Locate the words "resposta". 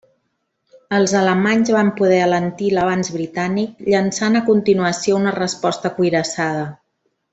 5.37-5.93